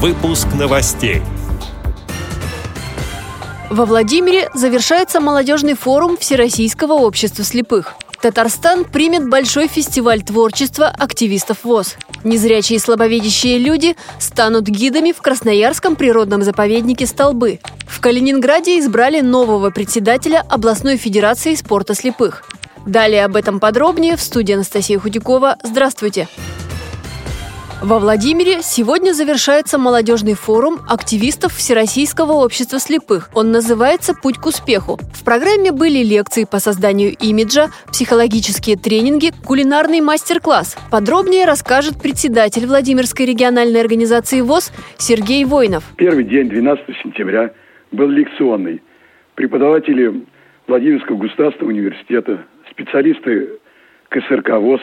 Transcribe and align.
Выпуск 0.00 0.46
новостей. 0.56 1.22
Во 3.68 3.84
Владимире 3.84 4.48
завершается 4.54 5.18
молодежный 5.18 5.74
форум 5.74 6.16
Всероссийского 6.16 6.92
общества 6.92 7.42
слепых. 7.42 7.96
Татарстан 8.22 8.84
примет 8.84 9.28
большой 9.28 9.66
фестиваль 9.66 10.22
творчества 10.22 10.86
активистов 10.86 11.64
ВОЗ. 11.64 11.96
Незрячие 12.22 12.76
и 12.76 12.80
слабовидящие 12.80 13.58
люди 13.58 13.96
станут 14.20 14.68
гидами 14.68 15.10
в 15.10 15.20
Красноярском 15.20 15.96
природном 15.96 16.44
заповеднике 16.44 17.04
Столбы. 17.04 17.58
В 17.88 17.98
Калининграде 17.98 18.78
избрали 18.78 19.20
нового 19.20 19.70
председателя 19.70 20.44
областной 20.48 20.96
федерации 20.96 21.56
спорта 21.56 21.96
слепых. 21.96 22.44
Далее 22.86 23.24
об 23.24 23.34
этом 23.34 23.58
подробнее 23.58 24.16
в 24.16 24.20
студии 24.20 24.52
Анастасия 24.52 25.00
Худякова. 25.00 25.56
Здравствуйте! 25.64 26.28
Во 27.80 28.00
Владимире 28.00 28.60
сегодня 28.62 29.12
завершается 29.12 29.78
молодежный 29.78 30.34
форум 30.34 30.78
активистов 30.88 31.52
Всероссийского 31.52 32.32
общества 32.32 32.80
слепых. 32.80 33.30
Он 33.34 33.52
называется 33.52 34.14
«Путь 34.20 34.36
к 34.36 34.46
успеху». 34.46 34.98
В 35.14 35.24
программе 35.24 35.70
были 35.70 36.02
лекции 36.02 36.44
по 36.44 36.58
созданию 36.58 37.14
имиджа, 37.20 37.68
психологические 37.86 38.76
тренинги, 38.76 39.30
кулинарный 39.46 40.00
мастер-класс. 40.00 40.76
Подробнее 40.90 41.44
расскажет 41.44 42.02
председатель 42.02 42.66
Владимирской 42.66 43.26
региональной 43.26 43.80
организации 43.80 44.40
ВОЗ 44.40 44.72
Сергей 44.96 45.44
Войнов. 45.44 45.84
Первый 45.96 46.24
день, 46.24 46.48
12 46.48 46.84
сентября, 47.04 47.52
был 47.92 48.08
лекционный. 48.08 48.82
Преподаватели 49.36 50.24
Владимирского 50.66 51.16
государственного 51.16 51.70
университета, 51.70 52.44
специалисты 52.72 53.50
КСРК 54.08 54.58
ВОЗ 54.58 54.80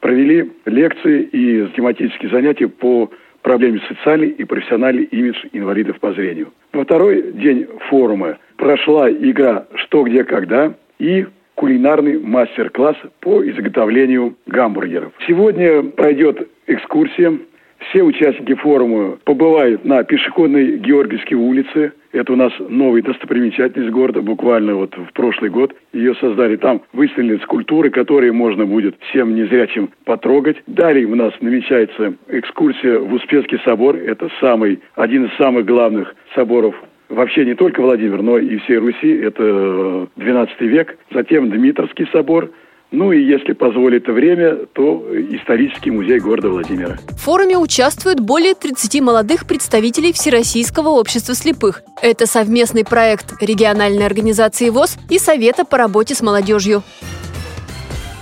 провели 0.00 0.50
лекции 0.66 1.22
и 1.22 1.66
тематические 1.74 2.30
занятия 2.30 2.68
по 2.68 3.10
проблеме 3.42 3.80
социальный 3.88 4.28
и 4.28 4.44
профессиональный 4.44 5.04
имидж 5.04 5.36
инвалидов 5.52 5.98
по 6.00 6.12
зрению. 6.12 6.48
Во 6.72 6.84
второй 6.84 7.32
день 7.32 7.66
форума 7.88 8.38
прошла 8.56 9.10
игра 9.10 9.66
«Что, 9.74 10.02
где, 10.02 10.24
когда» 10.24 10.74
и 10.98 11.26
кулинарный 11.54 12.20
мастер-класс 12.20 12.96
по 13.20 13.44
изготовлению 13.48 14.36
гамбургеров. 14.46 15.12
Сегодня 15.26 15.82
пройдет 15.82 16.48
экскурсия 16.66 17.38
все 17.78 18.02
участники 18.02 18.54
форума 18.54 19.18
побывают 19.24 19.84
на 19.84 20.02
пешеходной 20.02 20.78
Георгиевской 20.78 21.36
улице. 21.36 21.92
Это 22.12 22.32
у 22.32 22.36
нас 22.36 22.52
новая 22.58 23.02
достопримечательность 23.02 23.92
города. 23.92 24.22
Буквально 24.22 24.74
вот 24.74 24.94
в 24.96 25.12
прошлый 25.12 25.50
год 25.50 25.74
ее 25.92 26.14
создали. 26.16 26.56
Там 26.56 26.82
выставлены 26.92 27.38
скульптуры, 27.40 27.90
которые 27.90 28.32
можно 28.32 28.64
будет 28.66 28.96
всем 29.10 29.34
незрячим 29.34 29.90
потрогать. 30.04 30.56
Далее 30.66 31.06
у 31.06 31.14
нас 31.14 31.34
намечается 31.40 32.14
экскурсия 32.28 32.98
в 32.98 33.12
Успенский 33.12 33.58
собор. 33.64 33.96
Это 33.96 34.28
самый, 34.40 34.80
один 34.94 35.26
из 35.26 35.36
самых 35.36 35.66
главных 35.66 36.14
соборов 36.34 36.74
вообще 37.08 37.44
не 37.44 37.54
только 37.54 37.80
Владимир, 37.80 38.22
но 38.22 38.38
и 38.38 38.56
всей 38.58 38.78
Руси. 38.78 39.10
Это 39.10 40.08
12 40.16 40.60
век. 40.62 40.96
Затем 41.10 41.50
Дмитровский 41.50 42.06
собор– 42.12 42.50
ну 42.90 43.12
и 43.12 43.22
если 43.22 43.52
позволит 43.52 44.06
время, 44.06 44.56
то 44.72 45.04
исторический 45.30 45.90
музей 45.90 46.20
города 46.20 46.48
Владимира. 46.48 46.96
В 47.08 47.20
форуме 47.20 47.58
участвуют 47.58 48.20
более 48.20 48.54
30 48.54 49.00
молодых 49.02 49.46
представителей 49.46 50.12
Всероссийского 50.12 50.88
общества 50.88 51.34
слепых. 51.34 51.82
Это 52.02 52.26
совместный 52.26 52.84
проект 52.84 53.42
региональной 53.42 54.06
организации 54.06 54.70
ВОЗ 54.70 54.98
и 55.10 55.18
Совета 55.18 55.64
по 55.64 55.76
работе 55.76 56.14
с 56.14 56.22
молодежью. 56.22 56.82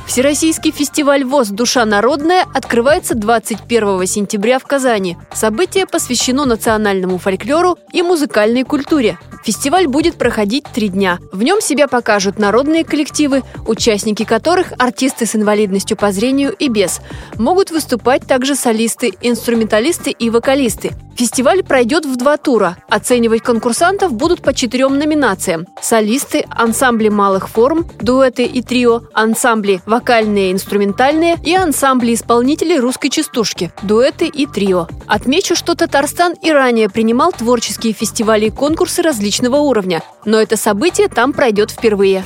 Всероссийский 0.06 0.70
фестиваль 0.70 1.24
ВОЗ 1.24 1.50
«Душа 1.50 1.84
народная» 1.84 2.44
открывается 2.54 3.14
21 3.16 4.06
сентября 4.06 4.58
в 4.58 4.64
Казани. 4.64 5.16
Событие 5.32 5.84
посвящено 5.84 6.44
национальному 6.44 7.18
фольклору 7.18 7.76
и 7.92 8.02
музыкальной 8.02 8.62
культуре. 8.62 9.18
Фестиваль 9.46 9.86
будет 9.86 10.16
проходить 10.16 10.64
три 10.64 10.88
дня. 10.88 11.20
В 11.30 11.44
нем 11.44 11.60
себя 11.60 11.86
покажут 11.86 12.36
народные 12.36 12.82
коллективы, 12.82 13.44
участники 13.64 14.24
которых– 14.24 14.72
артисты 14.78 15.24
с 15.24 15.36
инвалидностью 15.36 15.96
по 15.96 16.10
зрению 16.10 16.52
и 16.52 16.66
без. 16.66 17.00
Могут 17.36 17.70
выступать 17.70 18.26
также 18.26 18.56
солисты, 18.56 19.12
инструменталисты 19.20 20.10
и 20.10 20.30
вокалисты. 20.30 20.94
Фестиваль 21.16 21.62
пройдет 21.62 22.04
в 22.04 22.16
два 22.16 22.36
тура. 22.36 22.76
Оценивать 22.90 23.42
конкурсантов 23.42 24.12
будут 24.12 24.42
по 24.42 24.52
четырем 24.52 24.98
номинациям. 24.98 25.66
Солисты, 25.80 26.44
ансамбли 26.50 27.08
малых 27.08 27.48
форм, 27.48 27.86
дуэты 28.00 28.44
и 28.44 28.60
трио, 28.60 29.04
ансамбли 29.14 29.80
вокальные 29.86 30.50
и 30.50 30.52
инструментальные 30.52 31.36
и 31.42 31.54
ансамбли 31.54 32.12
исполнителей 32.12 32.78
русской 32.78 33.08
частушки, 33.08 33.72
дуэты 33.82 34.26
и 34.26 34.46
трио. 34.46 34.88
Отмечу, 35.06 35.56
что 35.56 35.74
Татарстан 35.74 36.34
и 36.42 36.50
ранее 36.50 36.90
принимал 36.90 37.32
творческие 37.32 37.94
фестивали 37.94 38.46
и 38.46 38.50
конкурсы 38.50 39.00
различного 39.36 39.56
уровня, 39.56 40.02
но 40.24 40.40
это 40.40 40.56
событие 40.56 41.08
там 41.08 41.32
пройдет 41.32 41.70
впервые. 41.70 42.24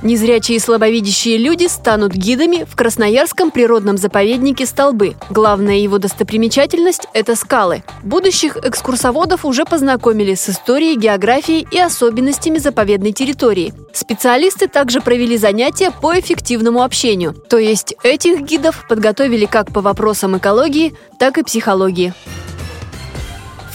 Незрячие 0.00 0.56
и 0.56 0.60
слабовидящие 0.60 1.38
люди 1.38 1.66
станут 1.66 2.12
гидами 2.12 2.64
в 2.64 2.76
Красноярском 2.76 3.50
природном 3.50 3.98
заповеднике 3.98 4.64
Столбы. 4.64 5.16
Главная 5.28 5.78
его 5.78 5.98
достопримечательность– 5.98 7.08
это 7.14 7.34
скалы. 7.34 7.82
Будущих 8.04 8.56
экскурсоводов 8.56 9.44
уже 9.44 9.64
познакомили 9.64 10.34
с 10.34 10.48
историей, 10.48 10.96
географией 10.96 11.66
и 11.68 11.80
особенностями 11.80 12.58
заповедной 12.58 13.10
территории. 13.10 13.74
Специалисты 13.92 14.68
также 14.68 15.00
провели 15.00 15.36
занятия 15.36 15.90
по 15.90 16.12
эффективному 16.18 16.84
общению. 16.84 17.34
То 17.34 17.58
есть 17.58 17.94
этих 18.04 18.42
гидов 18.42 18.86
подготовили 18.88 19.46
как 19.46 19.72
по 19.72 19.80
вопросам 19.80 20.38
экологии, 20.38 20.94
так 21.18 21.38
и 21.38 21.42
психологии. 21.42 22.14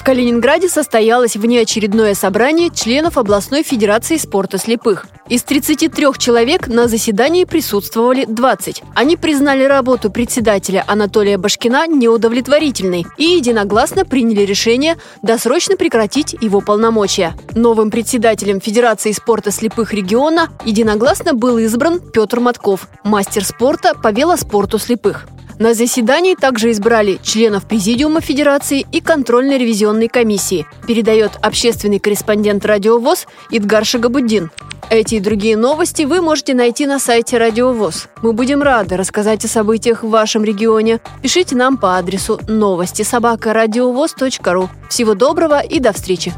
В 0.03 0.05
Калининграде 0.05 0.67
состоялось 0.67 1.37
внеочередное 1.37 2.13
собрание 2.13 2.69
членов 2.69 3.17
областной 3.17 3.63
федерации 3.63 4.17
спорта 4.17 4.57
слепых. 4.57 5.05
Из 5.29 5.43
33 5.43 6.07
человек 6.17 6.67
на 6.67 6.89
заседании 6.89 7.45
присутствовали 7.45 8.25
20. 8.25 8.83
Они 8.95 9.15
признали 9.15 9.63
работу 9.63 10.11
председателя 10.11 10.83
Анатолия 10.87 11.37
Башкина 11.37 11.87
неудовлетворительной 11.87 13.05
и 13.17 13.23
единогласно 13.23 14.03
приняли 14.03 14.41
решение 14.41 14.97
досрочно 15.21 15.77
прекратить 15.77 16.35
его 16.41 16.59
полномочия. 16.59 17.33
Новым 17.55 17.89
председателем 17.89 18.59
Федерации 18.59 19.13
спорта 19.13 19.51
слепых 19.51 19.93
региона 19.93 20.49
единогласно 20.65 21.33
был 21.33 21.57
избран 21.59 22.01
Петр 22.01 22.41
Матков, 22.41 22.89
мастер 23.05 23.45
спорта 23.45 23.93
по 23.95 24.11
велоспорту 24.11 24.79
слепых. 24.79 25.27
На 25.63 25.73
заседании 25.73 26.35
также 26.35 26.71
избрали 26.71 27.21
членов 27.23 27.65
Президиума 27.65 28.19
Федерации 28.19 28.85
и 28.91 28.99
контрольной 28.99 29.57
ревизионной 29.57 30.09
комиссии, 30.09 30.67
передает 30.85 31.37
общественный 31.41 31.99
корреспондент 31.99 32.65
Радио 32.65 32.99
ВОЗ 32.99 33.27
Идгар 33.49 33.85
Шагабуддин. 33.85 34.51
Эти 34.89 35.15
и 35.15 35.19
другие 35.21 35.55
новости 35.55 36.03
вы 36.03 36.21
можете 36.21 36.53
найти 36.53 36.85
на 36.85 36.99
сайте 36.99 37.37
Радио 37.37 37.71
ВОЗ. 37.71 38.09
Мы 38.21 38.33
будем 38.33 38.61
рады 38.61 38.97
рассказать 38.97 39.45
о 39.45 39.47
событиях 39.47 40.03
в 40.03 40.09
вашем 40.09 40.43
регионе. 40.43 40.99
Пишите 41.21 41.55
нам 41.55 41.77
по 41.77 41.97
адресу 41.97 42.41
новости 42.45 43.03
собака 43.03 43.53
ру. 44.51 44.69
Всего 44.89 45.13
доброго 45.13 45.61
и 45.61 45.79
до 45.79 45.93
встречи! 45.93 46.33